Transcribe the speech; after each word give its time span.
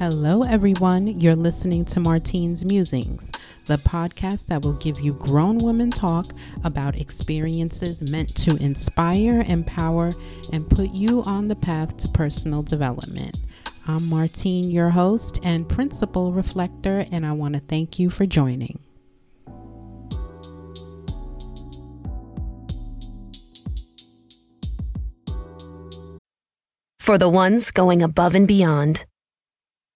Hello, 0.00 0.44
everyone. 0.44 1.20
You're 1.20 1.36
listening 1.36 1.84
to 1.84 2.00
Martine's 2.00 2.64
Musings, 2.64 3.30
the 3.66 3.76
podcast 3.76 4.46
that 4.46 4.62
will 4.62 4.72
give 4.72 4.98
you 4.98 5.12
grown 5.12 5.58
women 5.58 5.90
talk 5.90 6.32
about 6.64 6.96
experiences 6.96 8.10
meant 8.10 8.34
to 8.36 8.56
inspire, 8.56 9.44
empower, 9.46 10.12
and 10.54 10.70
put 10.70 10.92
you 10.92 11.22
on 11.24 11.48
the 11.48 11.54
path 11.54 11.98
to 11.98 12.08
personal 12.08 12.62
development. 12.62 13.40
I'm 13.86 14.08
Martine, 14.08 14.70
your 14.70 14.88
host 14.88 15.38
and 15.42 15.68
principal 15.68 16.32
reflector, 16.32 17.04
and 17.12 17.26
I 17.26 17.32
want 17.32 17.52
to 17.56 17.60
thank 17.60 17.98
you 17.98 18.08
for 18.08 18.24
joining. 18.24 18.80
For 26.98 27.18
the 27.18 27.28
ones 27.28 27.70
going 27.70 28.00
above 28.00 28.34
and 28.34 28.48
beyond 28.48 29.04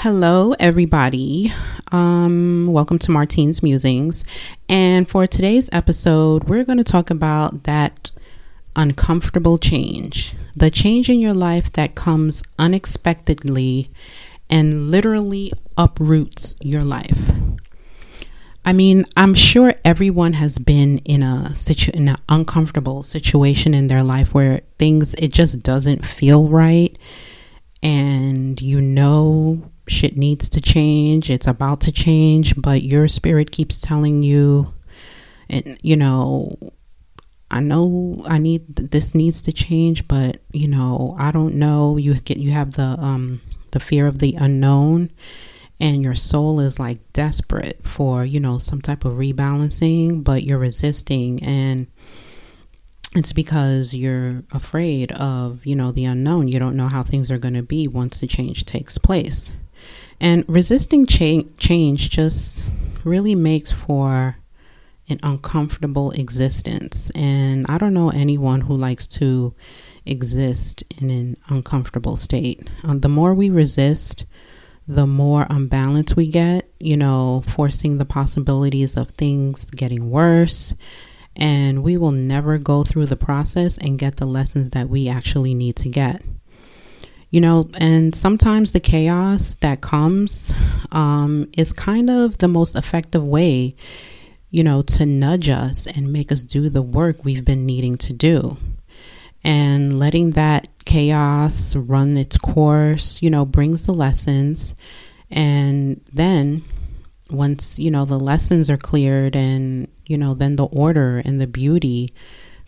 Hello, 0.00 0.54
everybody. 0.60 1.50
Um, 1.90 2.66
welcome 2.66 2.98
to 2.98 3.10
Martine's 3.10 3.62
Musings. 3.62 4.24
And 4.68 5.08
for 5.08 5.26
today's 5.26 5.70
episode, 5.72 6.44
we're 6.44 6.64
going 6.64 6.76
to 6.76 6.84
talk 6.84 7.08
about 7.08 7.62
that 7.62 8.10
uncomfortable 8.76 9.56
change 9.56 10.34
the 10.54 10.70
change 10.70 11.08
in 11.08 11.18
your 11.18 11.32
life 11.32 11.72
that 11.72 11.94
comes 11.94 12.42
unexpectedly 12.58 13.90
and 14.50 14.90
literally 14.90 15.50
uproots 15.78 16.56
your 16.60 16.84
life. 16.84 17.30
I 18.66 18.74
mean, 18.74 19.06
I'm 19.16 19.32
sure 19.32 19.74
everyone 19.82 20.34
has 20.34 20.58
been 20.58 20.98
in 20.98 21.22
a 21.22 21.54
situ- 21.54 21.92
in 21.94 22.08
an 22.08 22.16
uncomfortable 22.28 23.02
situation 23.02 23.72
in 23.72 23.86
their 23.86 24.02
life 24.02 24.34
where 24.34 24.60
things 24.78 25.14
it 25.14 25.32
just 25.32 25.62
doesn't 25.62 26.04
feel 26.04 26.48
right 26.48 26.96
and 27.82 28.60
you 28.60 28.80
know 28.80 29.70
shit 29.88 30.16
needs 30.16 30.48
to 30.50 30.60
change, 30.60 31.30
it's 31.30 31.46
about 31.46 31.80
to 31.82 31.92
change, 31.92 32.54
but 32.60 32.82
your 32.82 33.08
spirit 33.08 33.50
keeps 33.50 33.80
telling 33.80 34.22
you, 34.22 34.74
and 35.48 35.78
you 35.82 35.96
know, 35.96 36.56
I 37.50 37.60
know 37.60 38.24
I 38.26 38.38
need 38.38 38.74
this 38.74 39.14
needs 39.14 39.42
to 39.42 39.52
change, 39.52 40.08
but 40.08 40.40
you 40.52 40.68
know, 40.68 41.16
I 41.18 41.30
don't 41.30 41.54
know. 41.54 41.96
You 41.96 42.14
get 42.14 42.38
you 42.38 42.50
have 42.50 42.72
the 42.72 42.96
um 42.98 43.40
the 43.70 43.80
fear 43.80 44.06
of 44.06 44.18
the 44.18 44.34
unknown 44.34 45.10
and 45.78 46.02
your 46.02 46.14
soul 46.14 46.60
is 46.60 46.78
like 46.78 47.12
desperate 47.12 47.80
for, 47.84 48.24
you 48.24 48.40
know, 48.40 48.58
some 48.58 48.80
type 48.80 49.04
of 49.04 49.14
rebalancing, 49.14 50.24
but 50.24 50.42
you're 50.42 50.58
resisting 50.58 51.42
and 51.42 51.86
it's 53.14 53.32
because 53.32 53.94
you're 53.94 54.42
afraid 54.52 55.12
of, 55.12 55.64
you 55.64 55.76
know, 55.76 55.92
the 55.92 56.04
unknown. 56.04 56.48
You 56.48 56.58
don't 56.58 56.76
know 56.76 56.88
how 56.88 57.02
things 57.02 57.30
are 57.30 57.38
going 57.38 57.54
to 57.54 57.62
be 57.62 57.86
once 57.88 58.20
the 58.20 58.26
change 58.26 58.64
takes 58.64 58.98
place. 58.98 59.52
And 60.20 60.44
resisting 60.48 61.06
cha- 61.06 61.48
change 61.58 62.10
just 62.10 62.64
really 63.04 63.34
makes 63.34 63.72
for 63.72 64.36
an 65.08 65.20
uncomfortable 65.22 66.10
existence. 66.12 67.10
And 67.14 67.66
I 67.68 67.78
don't 67.78 67.94
know 67.94 68.10
anyone 68.10 68.62
who 68.62 68.76
likes 68.76 69.06
to 69.08 69.54
exist 70.04 70.82
in 70.98 71.10
an 71.10 71.36
uncomfortable 71.48 72.16
state. 72.16 72.68
Um, 72.82 73.00
the 73.00 73.08
more 73.08 73.34
we 73.34 73.50
resist, 73.50 74.24
the 74.88 75.06
more 75.06 75.46
unbalanced 75.50 76.16
we 76.16 76.28
get, 76.28 76.70
you 76.78 76.96
know, 76.96 77.42
forcing 77.46 77.98
the 77.98 78.04
possibilities 78.04 78.96
of 78.96 79.10
things 79.10 79.70
getting 79.70 80.10
worse. 80.10 80.74
And 81.34 81.82
we 81.82 81.96
will 81.96 82.12
never 82.12 82.56
go 82.56 82.82
through 82.82 83.06
the 83.06 83.16
process 83.16 83.76
and 83.78 83.98
get 83.98 84.16
the 84.16 84.26
lessons 84.26 84.70
that 84.70 84.88
we 84.88 85.08
actually 85.08 85.54
need 85.54 85.76
to 85.76 85.88
get 85.88 86.22
you 87.30 87.40
know, 87.40 87.68
and 87.78 88.14
sometimes 88.14 88.72
the 88.72 88.80
chaos 88.80 89.56
that 89.56 89.80
comes 89.80 90.52
um, 90.92 91.48
is 91.56 91.72
kind 91.72 92.08
of 92.08 92.38
the 92.38 92.48
most 92.48 92.76
effective 92.76 93.24
way, 93.24 93.74
you 94.50 94.62
know, 94.62 94.82
to 94.82 95.04
nudge 95.04 95.48
us 95.48 95.86
and 95.86 96.12
make 96.12 96.30
us 96.30 96.44
do 96.44 96.68
the 96.68 96.82
work 96.82 97.24
we've 97.24 97.44
been 97.44 97.66
needing 97.66 97.98
to 97.98 98.12
do. 98.12 98.56
And 99.42 99.98
letting 99.98 100.32
that 100.32 100.68
chaos 100.84 101.76
run 101.76 102.16
its 102.16 102.36
course, 102.36 103.22
you 103.22 103.30
know, 103.30 103.44
brings 103.44 103.86
the 103.86 103.92
lessons. 103.92 104.74
And 105.30 106.00
then 106.12 106.64
once, 107.30 107.78
you 107.78 107.90
know, 107.90 108.04
the 108.04 108.18
lessons 108.18 108.70
are 108.70 108.76
cleared 108.76 109.36
and, 109.36 109.88
you 110.06 110.16
know, 110.16 110.34
then 110.34 110.56
the 110.56 110.66
order 110.66 111.22
and 111.24 111.40
the 111.40 111.46
beauty 111.46 112.10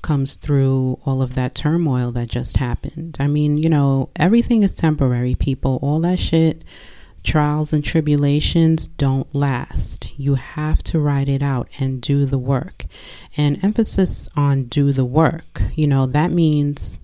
comes 0.08 0.36
through 0.36 0.98
all 1.04 1.20
of 1.20 1.34
that 1.34 1.54
turmoil 1.54 2.10
that 2.10 2.30
just 2.30 2.56
happened. 2.56 3.14
I 3.20 3.26
mean, 3.26 3.58
you 3.58 3.68
know, 3.68 4.08
everything 4.16 4.62
is 4.62 4.72
temporary, 4.72 5.34
people. 5.34 5.78
All 5.82 6.00
that 6.00 6.18
shit, 6.18 6.64
trials 7.22 7.74
and 7.74 7.84
tribulations 7.84 8.88
don't 8.88 9.34
last. 9.34 10.18
You 10.18 10.36
have 10.36 10.82
to 10.84 10.98
ride 10.98 11.28
it 11.28 11.42
out 11.42 11.68
and 11.78 12.00
do 12.00 12.24
the 12.24 12.38
work. 12.38 12.86
And 13.36 13.62
emphasis 13.62 14.30
on 14.34 14.64
do 14.64 14.92
the 14.92 15.04
work. 15.04 15.60
You 15.74 15.86
know, 15.86 16.06
that 16.06 16.30
means 16.30 16.98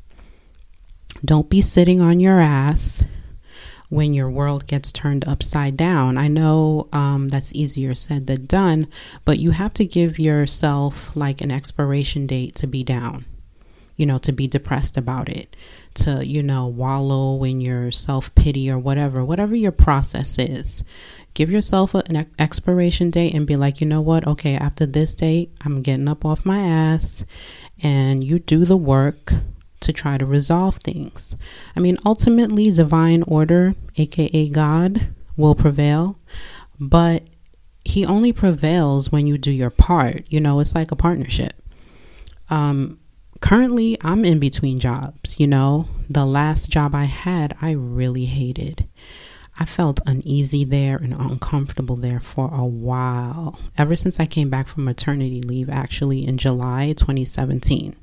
don't 1.22 1.50
be 1.50 1.60
sitting 1.60 2.00
on 2.00 2.20
your 2.20 2.40
ass 2.40 3.04
when 3.88 4.14
your 4.14 4.30
world 4.30 4.66
gets 4.66 4.92
turned 4.92 5.26
upside 5.26 5.76
down. 5.76 6.16
I 6.16 6.28
know 6.28 6.88
um, 6.92 7.28
that's 7.28 7.54
easier 7.54 7.94
said 7.94 8.26
than 8.26 8.46
done, 8.46 8.88
but 9.24 9.38
you 9.38 9.50
have 9.52 9.74
to 9.74 9.84
give 9.84 10.18
yourself 10.18 11.14
like 11.14 11.40
an 11.40 11.50
expiration 11.50 12.26
date 12.26 12.54
to 12.56 12.66
be 12.66 12.82
down, 12.82 13.24
you 13.96 14.06
know, 14.06 14.18
to 14.18 14.32
be 14.32 14.46
depressed 14.46 14.96
about 14.96 15.28
it, 15.28 15.54
to, 15.94 16.26
you 16.26 16.42
know, 16.42 16.66
wallow 16.66 17.44
in 17.44 17.60
your 17.60 17.92
self 17.92 18.34
pity 18.34 18.70
or 18.70 18.78
whatever, 18.78 19.24
whatever 19.24 19.54
your 19.54 19.72
process 19.72 20.38
is. 20.38 20.82
Give 21.34 21.50
yourself 21.50 21.94
an 21.94 22.26
expiration 22.38 23.10
date 23.10 23.34
and 23.34 23.46
be 23.46 23.56
like, 23.56 23.80
you 23.80 23.88
know 23.88 24.00
what? 24.00 24.26
Okay, 24.26 24.54
after 24.54 24.86
this 24.86 25.14
date, 25.14 25.52
I'm 25.64 25.82
getting 25.82 26.08
up 26.08 26.24
off 26.24 26.46
my 26.46 26.60
ass 26.60 27.24
and 27.82 28.22
you 28.22 28.38
do 28.38 28.64
the 28.64 28.76
work 28.76 29.32
to 29.84 29.92
try 29.92 30.18
to 30.18 30.26
resolve 30.26 30.76
things. 30.76 31.36
I 31.76 31.80
mean, 31.80 31.98
ultimately, 32.04 32.70
divine 32.70 33.22
order, 33.22 33.74
aka 33.96 34.48
God, 34.48 35.08
will 35.36 35.54
prevail, 35.54 36.18
but 36.78 37.22
He 37.84 38.04
only 38.04 38.32
prevails 38.32 39.12
when 39.12 39.26
you 39.26 39.38
do 39.38 39.52
your 39.52 39.70
part. 39.70 40.24
You 40.28 40.40
know, 40.40 40.60
it's 40.60 40.74
like 40.74 40.90
a 40.90 40.96
partnership. 40.96 41.54
Um, 42.50 42.98
currently, 43.40 43.96
I'm 44.02 44.24
in 44.24 44.38
between 44.38 44.78
jobs. 44.78 45.38
You 45.38 45.46
know, 45.46 45.88
the 46.08 46.26
last 46.26 46.70
job 46.70 46.94
I 46.94 47.04
had, 47.04 47.56
I 47.60 47.72
really 47.72 48.26
hated. 48.26 48.88
I 49.58 49.64
felt 49.64 50.00
uneasy 50.04 50.64
there 50.64 50.96
and 50.96 51.14
uncomfortable 51.14 51.96
there 51.96 52.18
for 52.18 52.52
a 52.52 52.64
while. 52.64 53.58
Ever 53.78 53.94
since 53.94 54.18
I 54.18 54.26
came 54.26 54.50
back 54.50 54.66
from 54.66 54.84
maternity 54.84 55.42
leave, 55.42 55.70
actually 55.70 56.26
in 56.26 56.38
July 56.38 56.92
2017. 56.96 57.94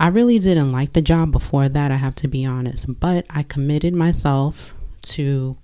I 0.00 0.08
really 0.08 0.38
didn't 0.38 0.70
like 0.70 0.92
the 0.92 1.02
job 1.02 1.32
before 1.32 1.68
that, 1.68 1.90
I 1.90 1.96
have 1.96 2.14
to 2.16 2.28
be 2.28 2.44
honest, 2.44 3.00
but 3.00 3.26
I 3.30 3.42
committed 3.42 3.94
myself 3.94 4.72
to, 5.02 5.56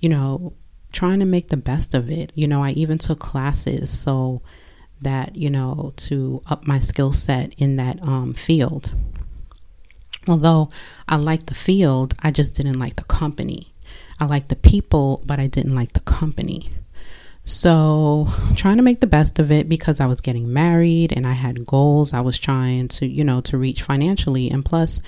you 0.00 0.08
know, 0.08 0.52
trying 0.92 1.18
to 1.18 1.24
make 1.24 1.48
the 1.48 1.56
best 1.56 1.94
of 1.94 2.08
it. 2.10 2.30
You 2.34 2.46
know, 2.46 2.62
I 2.62 2.70
even 2.70 2.98
took 2.98 3.18
classes 3.18 3.90
so 3.90 4.42
that, 5.00 5.34
you 5.34 5.50
know, 5.50 5.92
to 5.96 6.42
up 6.46 6.66
my 6.66 6.78
skill 6.78 7.12
set 7.12 7.52
in 7.54 7.76
that 7.76 8.00
um, 8.02 8.34
field. 8.34 8.92
Although 10.28 10.70
I 11.08 11.16
liked 11.16 11.48
the 11.48 11.54
field, 11.54 12.14
I 12.22 12.30
just 12.30 12.54
didn't 12.54 12.78
like 12.78 12.94
the 12.94 13.04
company. 13.04 13.74
I 14.20 14.26
liked 14.26 14.50
the 14.50 14.56
people, 14.56 15.20
but 15.26 15.40
I 15.40 15.48
didn't 15.48 15.74
like 15.74 15.94
the 15.94 16.00
company. 16.00 16.70
So, 17.44 18.28
trying 18.54 18.76
to 18.76 18.84
make 18.84 19.00
the 19.00 19.06
best 19.08 19.40
of 19.40 19.50
it 19.50 19.68
because 19.68 19.98
I 19.98 20.06
was 20.06 20.20
getting 20.20 20.52
married 20.52 21.12
and 21.12 21.26
I 21.26 21.32
had 21.32 21.66
goals 21.66 22.12
I 22.12 22.20
was 22.20 22.38
trying 22.38 22.88
to, 22.88 23.06
you 23.06 23.24
know, 23.24 23.40
to 23.42 23.58
reach 23.58 23.82
financially. 23.82 24.48
And 24.48 24.64
plus, 24.64 25.00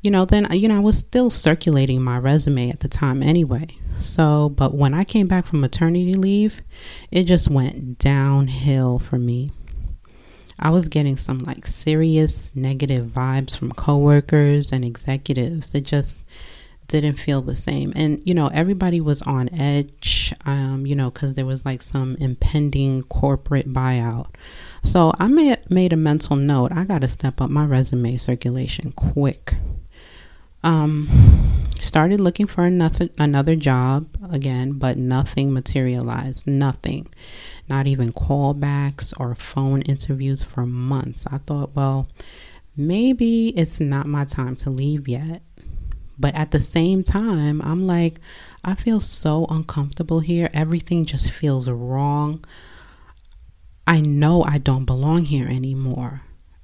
you 0.00 0.10
know, 0.10 0.24
then, 0.24 0.46
you 0.52 0.68
know, 0.68 0.76
I 0.76 0.80
was 0.80 0.98
still 0.98 1.30
circulating 1.30 2.00
my 2.00 2.18
resume 2.18 2.70
at 2.70 2.80
the 2.80 2.88
time 2.88 3.22
anyway. 3.22 3.66
So, 4.00 4.50
but 4.50 4.74
when 4.74 4.94
I 4.94 5.02
came 5.02 5.26
back 5.26 5.46
from 5.46 5.60
maternity 5.60 6.14
leave, 6.14 6.62
it 7.10 7.24
just 7.24 7.50
went 7.50 7.98
downhill 7.98 9.00
for 9.00 9.18
me. 9.18 9.50
I 10.58 10.70
was 10.70 10.88
getting 10.88 11.16
some 11.16 11.38
like 11.38 11.66
serious 11.66 12.54
negative 12.54 13.06
vibes 13.06 13.56
from 13.56 13.72
coworkers 13.72 14.70
and 14.70 14.84
executives. 14.84 15.74
It 15.74 15.82
just, 15.82 16.24
didn't 16.88 17.14
feel 17.14 17.42
the 17.42 17.54
same. 17.54 17.92
And, 17.96 18.20
you 18.24 18.34
know, 18.34 18.48
everybody 18.48 19.00
was 19.00 19.22
on 19.22 19.48
edge, 19.54 20.34
um, 20.44 20.86
you 20.86 20.94
know, 20.94 21.10
because 21.10 21.34
there 21.34 21.46
was 21.46 21.64
like 21.64 21.82
some 21.82 22.16
impending 22.20 23.02
corporate 23.04 23.72
buyout. 23.72 24.28
So 24.82 25.12
I 25.18 25.28
made, 25.28 25.58
made 25.70 25.92
a 25.92 25.96
mental 25.96 26.36
note 26.36 26.72
I 26.72 26.84
got 26.84 27.00
to 27.00 27.08
step 27.08 27.40
up 27.40 27.50
my 27.50 27.64
resume 27.64 28.16
circulation 28.16 28.92
quick. 28.92 29.54
Um, 30.62 31.68
started 31.80 32.20
looking 32.20 32.46
for 32.46 32.64
another, 32.64 33.08
another 33.18 33.56
job 33.56 34.08
again, 34.30 34.72
but 34.72 34.96
nothing 34.96 35.52
materialized. 35.52 36.46
Nothing. 36.46 37.08
Not 37.68 37.86
even 37.86 38.12
callbacks 38.12 39.12
or 39.18 39.34
phone 39.34 39.82
interviews 39.82 40.42
for 40.42 40.66
months. 40.66 41.26
I 41.30 41.38
thought, 41.38 41.74
well, 41.74 42.08
maybe 42.76 43.48
it's 43.50 43.80
not 43.80 44.06
my 44.06 44.24
time 44.24 44.56
to 44.56 44.70
leave 44.70 45.08
yet. 45.08 45.42
But 46.18 46.34
at 46.34 46.50
the 46.50 46.60
same 46.60 47.02
time, 47.02 47.60
I'm 47.62 47.86
like, 47.86 48.20
I 48.64 48.74
feel 48.74 49.00
so 49.00 49.46
uncomfortable 49.50 50.20
here. 50.20 50.50
Everything 50.54 51.04
just 51.04 51.30
feels 51.30 51.68
wrong. 51.68 52.44
I 53.86 54.00
know 54.00 54.42
I 54.44 54.58
don't 54.58 54.84
belong 54.84 55.24
here 55.24 55.48
anymore. 55.48 56.22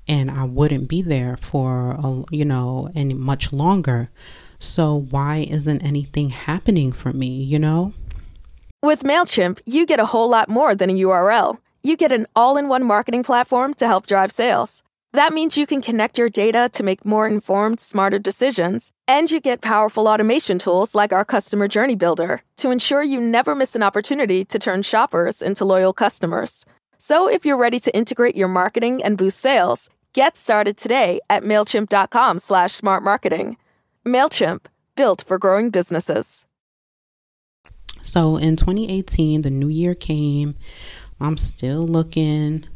And 0.09 0.31
I 0.31 0.45
wouldn't 0.45 0.89
be 0.89 1.03
there 1.03 1.37
for, 1.37 1.93
a, 1.93 2.25
you 2.31 2.45
know, 2.45 2.91
any 2.95 3.15
much 3.15 3.53
longer. 3.53 4.11
So 4.59 5.07
why 5.11 5.47
isn't 5.49 5.83
anything 5.83 6.31
happening 6.31 6.93
for 6.93 7.13
me, 7.13 7.43
you 7.43 7.59
know? 7.59 7.93
With 8.83 9.03
MailChimp, 9.03 9.61
you 9.67 9.85
get 9.85 10.01
a 10.01 10.07
whole 10.07 10.29
lot 10.29 10.49
more 10.49 10.75
than 10.75 10.91
a 10.91 10.95
URL. 10.95 11.59
You 11.83 11.97
get 11.97 12.13
an 12.13 12.27
all 12.35 12.57
in 12.57 12.69
one 12.69 12.85
marketing 12.85 13.23
platform 13.23 13.75
to 13.75 13.87
help 13.87 14.07
drive 14.07 14.33
sales. 14.33 14.83
That 15.13 15.33
means 15.33 15.59
you 15.59 15.67
can 15.67 15.83
connect 15.83 16.19
your 16.19 16.29
data 16.29 16.71
to 16.73 16.85
make 16.85 17.05
more 17.05 17.27
informed, 17.27 17.81
smarter 17.81 18.21
decisions, 18.21 18.93
and 19.09 19.29
you 19.29 19.41
get 19.41 19.61
powerful 19.61 20.07
automation 20.07 20.59
tools 20.61 20.95
like 20.95 21.13
our 21.13 21.25
Customer 21.25 21.67
Journey 21.67 21.97
Builder 21.97 22.43
to 22.59 22.71
ensure 22.71 23.03
you 23.03 23.21
never 23.21 23.57
miss 23.57 23.75
an 23.75 23.83
opportunity 23.83 24.45
to 24.45 24.59
turn 24.59 24.83
shoppers 24.83 25.43
into 25.43 25.65
loyal 25.65 25.93
customers. 25.93 26.65
So 26.99 27.29
if 27.29 27.45
you're 27.45 27.57
ready 27.57 27.81
to 27.81 27.97
integrate 27.97 28.37
your 28.37 28.47
marketing 28.47 29.03
and 29.03 29.19
boost 29.19 29.41
sales, 29.41 29.91
get 30.13 30.37
started 30.37 30.77
today 30.77 31.21
at 31.29 31.43
MailChimp.com 31.43 32.39
slash 32.39 32.73
smart 32.73 33.03
marketing. 33.03 33.57
MailChimp, 34.07 34.67
built 34.95 35.23
for 35.23 35.39
growing 35.39 35.71
businesses. 35.71 36.47
So 38.01 38.37
in 38.37 38.55
2018, 38.55 39.43
the 39.43 39.51
new 39.51 39.69
year 39.69 39.97
came. 39.97 40.55
I'm 41.19 41.37
still 41.37 41.85
looking 41.85 42.67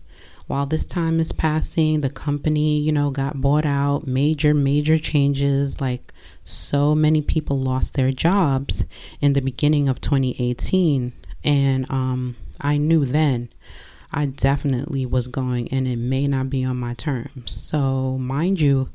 while 0.47 0.67
this 0.67 0.85
time 0.85 1.21
is 1.21 1.33
passing, 1.33 2.01
the 2.01 2.11
company, 2.11 2.79
you 2.79 2.93
know, 2.93 3.11
got 3.11 3.41
bought 3.41 3.65
out, 3.65 4.07
major, 4.07 4.53
major 4.53 4.99
changes. 4.99 5.81
Like 5.81 6.13
so 6.45 6.95
many 6.95 7.23
people 7.23 7.59
lost 7.59 7.95
their 7.95 8.11
jobs 8.11 8.85
in 9.21 9.33
the 9.33 9.41
beginning 9.41 9.89
of 9.89 10.01
2018. 10.01 11.13
And 11.45 11.91
um, 11.91 12.37
I 12.61 12.77
knew 12.77 13.05
then 13.05 13.49
I 14.13 14.27
definitely 14.27 15.07
was 15.07 15.27
going, 15.27 15.69
and 15.73 15.89
it 15.89 15.99
may 15.99 16.27
not 16.29 16.49
be 16.49 16.65
on 16.65 16.77
my 16.77 16.95
terms. 16.95 17.53
So, 17.53 18.17
mind 18.19 18.61
you, 18.61 18.91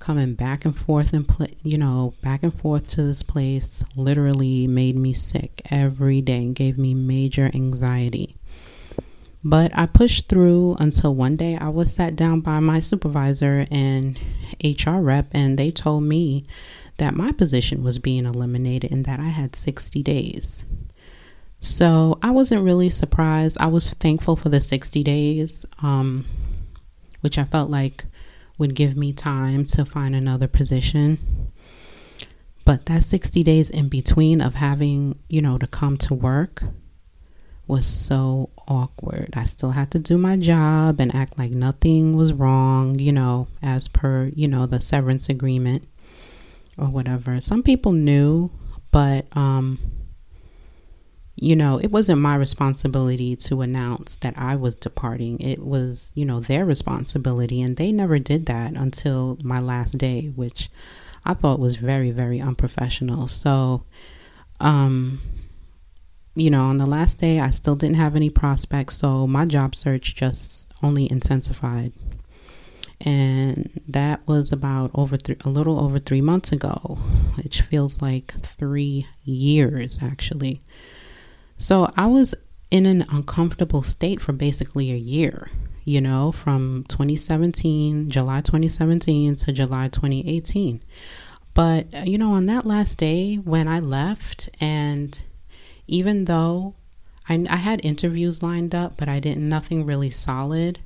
coming 0.00 0.34
back 0.34 0.64
and 0.64 0.76
forth 0.76 1.12
and 1.12 1.26
pl- 1.26 1.46
you 1.62 1.78
know 1.78 2.12
back 2.20 2.42
and 2.42 2.52
forth 2.52 2.86
to 2.86 3.02
this 3.02 3.22
place 3.22 3.82
literally 3.96 4.66
made 4.66 4.98
me 4.98 5.14
sick 5.14 5.62
every 5.70 6.20
day 6.20 6.38
and 6.38 6.54
gave 6.54 6.76
me 6.76 6.92
major 6.92 7.50
anxiety 7.54 8.36
but 9.44 9.76
I 9.76 9.84
pushed 9.84 10.28
through 10.28 10.76
until 10.80 11.14
one 11.14 11.36
day 11.36 11.56
I 11.56 11.68
was 11.68 11.92
sat 11.92 12.16
down 12.16 12.40
by 12.40 12.60
my 12.60 12.80
supervisor 12.80 13.66
and 13.70 14.18
HR 14.64 15.00
rep, 15.00 15.28
and 15.32 15.58
they 15.58 15.70
told 15.70 16.04
me 16.04 16.46
that 16.96 17.14
my 17.14 17.30
position 17.30 17.82
was 17.82 17.98
being 17.98 18.24
eliminated 18.24 18.90
and 18.90 19.04
that 19.04 19.20
I 19.20 19.28
had 19.28 19.54
60 19.54 20.02
days. 20.02 20.64
So 21.60 22.18
I 22.22 22.30
wasn't 22.30 22.64
really 22.64 22.88
surprised. 22.88 23.58
I 23.60 23.66
was 23.66 23.90
thankful 23.90 24.36
for 24.36 24.48
the 24.48 24.60
60 24.60 25.02
days, 25.02 25.66
um, 25.82 26.24
which 27.20 27.36
I 27.36 27.44
felt 27.44 27.68
like 27.68 28.04
would 28.56 28.74
give 28.74 28.96
me 28.96 29.12
time 29.12 29.66
to 29.66 29.84
find 29.84 30.14
another 30.14 30.48
position. 30.48 31.50
But 32.64 32.86
that 32.86 33.02
60 33.02 33.42
days 33.42 33.70
in 33.70 33.88
between 33.88 34.40
of 34.40 34.54
having, 34.54 35.18
you 35.28 35.42
know, 35.42 35.58
to 35.58 35.66
come 35.66 35.98
to 35.98 36.14
work 36.14 36.62
was 37.66 37.86
so 37.86 38.50
awkward. 38.68 39.30
I 39.34 39.44
still 39.44 39.70
had 39.70 39.90
to 39.92 39.98
do 39.98 40.18
my 40.18 40.36
job 40.36 41.00
and 41.00 41.14
act 41.14 41.38
like 41.38 41.50
nothing 41.50 42.16
was 42.16 42.32
wrong, 42.32 42.98
you 42.98 43.12
know, 43.12 43.48
as 43.62 43.88
per, 43.88 44.30
you 44.34 44.48
know, 44.48 44.66
the 44.66 44.80
severance 44.80 45.28
agreement 45.28 45.88
or 46.76 46.88
whatever. 46.88 47.40
Some 47.40 47.62
people 47.62 47.92
knew, 47.92 48.50
but 48.90 49.26
um 49.36 49.78
you 51.36 51.56
know, 51.56 51.78
it 51.78 51.90
wasn't 51.90 52.20
my 52.20 52.36
responsibility 52.36 53.34
to 53.34 53.60
announce 53.60 54.18
that 54.18 54.34
I 54.36 54.54
was 54.54 54.76
departing. 54.76 55.40
It 55.40 55.58
was, 55.58 56.12
you 56.14 56.24
know, 56.24 56.38
their 56.38 56.64
responsibility 56.64 57.60
and 57.60 57.76
they 57.76 57.90
never 57.90 58.20
did 58.20 58.46
that 58.46 58.74
until 58.74 59.36
my 59.42 59.58
last 59.58 59.98
day, 59.98 60.30
which 60.36 60.70
I 61.24 61.34
thought 61.34 61.58
was 61.58 61.76
very 61.76 62.10
very 62.10 62.40
unprofessional. 62.40 63.28
So 63.28 63.84
um 64.60 65.20
you 66.34 66.50
know, 66.50 66.64
on 66.64 66.78
the 66.78 66.86
last 66.86 67.18
day, 67.18 67.38
I 67.40 67.50
still 67.50 67.76
didn't 67.76 67.96
have 67.96 68.16
any 68.16 68.30
prospects, 68.30 68.96
so 68.96 69.26
my 69.26 69.44
job 69.44 69.74
search 69.74 70.14
just 70.14 70.72
only 70.82 71.10
intensified. 71.10 71.92
And 73.00 73.80
that 73.88 74.26
was 74.26 74.50
about 74.50 74.90
over 74.94 75.16
th- 75.16 75.44
a 75.44 75.48
little 75.48 75.78
over 75.78 75.98
three 75.98 76.20
months 76.20 76.52
ago, 76.52 76.98
which 77.36 77.62
feels 77.62 78.00
like 78.00 78.34
three 78.58 79.06
years 79.24 79.98
actually. 80.02 80.60
So 81.58 81.92
I 81.96 82.06
was 82.06 82.34
in 82.70 82.86
an 82.86 83.04
uncomfortable 83.10 83.82
state 83.82 84.20
for 84.20 84.32
basically 84.32 84.90
a 84.90 84.96
year, 84.96 85.50
you 85.84 86.00
know, 86.00 86.32
from 86.32 86.84
2017, 86.88 88.10
July 88.10 88.40
2017 88.40 89.36
to 89.36 89.52
July 89.52 89.88
2018. 89.88 90.82
But, 91.52 92.06
you 92.06 92.18
know, 92.18 92.32
on 92.32 92.46
that 92.46 92.66
last 92.66 92.98
day 92.98 93.36
when 93.36 93.68
I 93.68 93.78
left 93.78 94.48
and 94.60 95.20
even 95.86 96.24
though 96.24 96.74
I, 97.28 97.46
I 97.48 97.56
had 97.56 97.84
interviews 97.84 98.42
lined 98.42 98.74
up, 98.74 98.96
but 98.96 99.08
I 99.08 99.20
didn't, 99.20 99.48
nothing 99.48 99.86
really 99.86 100.10
solid. 100.10 100.80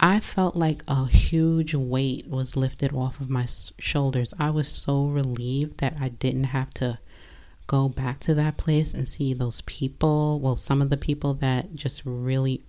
I 0.00 0.20
felt 0.20 0.54
like 0.54 0.84
a 0.86 1.06
huge 1.06 1.74
weight 1.74 2.28
was 2.28 2.56
lifted 2.56 2.92
off 2.92 3.20
of 3.20 3.28
my 3.28 3.46
shoulders. 3.78 4.32
I 4.38 4.50
was 4.50 4.68
so 4.68 5.06
relieved 5.06 5.80
that 5.80 5.96
I 6.00 6.08
didn't 6.08 6.44
have 6.44 6.70
to 6.74 6.98
go 7.66 7.88
back 7.88 8.20
to 8.20 8.34
that 8.34 8.56
place 8.56 8.94
and 8.94 9.08
see 9.08 9.34
those 9.34 9.60
people. 9.62 10.38
Well, 10.40 10.56
some 10.56 10.80
of 10.80 10.90
the 10.90 10.96
people 10.96 11.34
that 11.34 11.74
just 11.74 12.02
really 12.04 12.62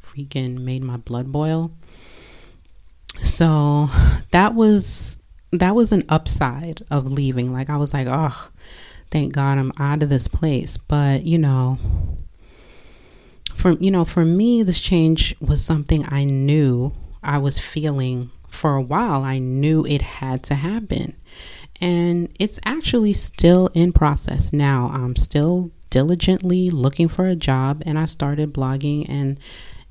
freaking 0.00 0.60
made 0.60 0.84
my 0.84 0.96
blood 0.96 1.32
boil. 1.32 1.72
So 3.22 3.88
that 4.30 4.54
was 4.54 5.18
that 5.52 5.74
was 5.74 5.92
an 5.92 6.04
upside 6.08 6.84
of 6.90 7.10
leaving. 7.10 7.52
Like 7.52 7.70
I 7.70 7.76
was 7.76 7.92
like, 7.92 8.06
oh, 8.08 8.50
thank 9.10 9.32
God 9.32 9.58
I'm 9.58 9.72
out 9.78 10.02
of 10.02 10.08
this 10.08 10.28
place. 10.28 10.76
But, 10.76 11.24
you 11.24 11.38
know, 11.38 11.78
for 13.54 13.72
you 13.72 13.90
know, 13.90 14.04
for 14.04 14.24
me 14.24 14.62
this 14.62 14.80
change 14.80 15.34
was 15.40 15.64
something 15.64 16.04
I 16.08 16.24
knew 16.24 16.92
I 17.22 17.38
was 17.38 17.58
feeling 17.58 18.30
for 18.48 18.76
a 18.76 18.82
while. 18.82 19.22
I 19.22 19.38
knew 19.38 19.84
it 19.86 20.02
had 20.02 20.42
to 20.44 20.54
happen. 20.54 21.16
And 21.80 22.34
it's 22.38 22.60
actually 22.64 23.12
still 23.12 23.68
in 23.74 23.92
process 23.92 24.52
now. 24.52 24.90
I'm 24.92 25.16
still 25.16 25.72
diligently 25.90 26.70
looking 26.70 27.08
for 27.08 27.26
a 27.26 27.36
job 27.36 27.82
and 27.84 27.98
I 27.98 28.06
started 28.06 28.52
blogging 28.52 29.06
and 29.08 29.38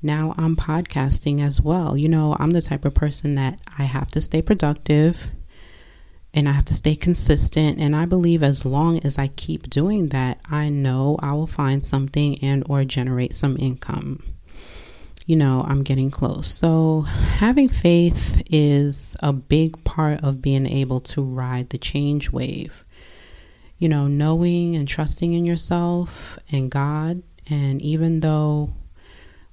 now 0.02 0.34
I'm 0.36 0.56
podcasting 0.56 1.40
as 1.40 1.60
well. 1.60 1.96
You 1.96 2.08
know, 2.08 2.36
I'm 2.38 2.50
the 2.50 2.62
type 2.62 2.84
of 2.84 2.94
person 2.94 3.34
that 3.36 3.60
I 3.78 3.84
have 3.84 4.08
to 4.08 4.20
stay 4.20 4.42
productive 4.42 5.28
and 6.36 6.48
I 6.48 6.52
have 6.52 6.66
to 6.66 6.74
stay 6.74 6.94
consistent 6.94 7.80
and 7.80 7.96
I 7.96 8.04
believe 8.04 8.42
as 8.44 8.64
long 8.64 9.00
as 9.00 9.18
I 9.18 9.28
keep 9.28 9.68
doing 9.68 10.10
that 10.10 10.38
I 10.48 10.68
know 10.68 11.18
I 11.20 11.32
will 11.32 11.48
find 11.48 11.84
something 11.84 12.38
and 12.44 12.62
or 12.68 12.84
generate 12.84 13.34
some 13.34 13.56
income 13.58 14.22
you 15.26 15.34
know, 15.34 15.64
I'm 15.66 15.82
getting 15.82 16.10
close. 16.10 16.46
So, 16.46 17.00
having 17.02 17.68
faith 17.68 18.42
is 18.48 19.16
a 19.20 19.32
big 19.32 19.82
part 19.82 20.22
of 20.22 20.40
being 20.40 20.66
able 20.66 21.00
to 21.00 21.22
ride 21.22 21.70
the 21.70 21.78
change 21.78 22.30
wave. 22.30 22.84
You 23.78 23.88
know, 23.88 24.06
knowing 24.06 24.76
and 24.76 24.86
trusting 24.86 25.32
in 25.32 25.44
yourself 25.44 26.38
and 26.50 26.70
God. 26.70 27.24
And 27.48 27.82
even 27.82 28.20
though 28.20 28.70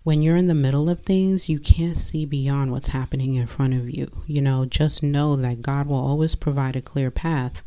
when 0.03 0.21
you're 0.21 0.35
in 0.35 0.47
the 0.47 0.53
middle 0.53 0.89
of 0.89 1.01
things, 1.01 1.49
you 1.49 1.59
can't 1.59 1.97
see 1.97 2.25
beyond 2.25 2.71
what's 2.71 2.89
happening 2.89 3.35
in 3.35 3.47
front 3.47 3.73
of 3.73 3.89
you. 3.89 4.11
You 4.27 4.41
know, 4.41 4.65
just 4.65 5.01
know 5.01 5.35
that 5.37 5.61
God 5.61 5.87
will 5.87 5.95
always 6.05 6.35
provide 6.35 6.75
a 6.75 6.81
clear 6.81 7.09
path 7.09 7.63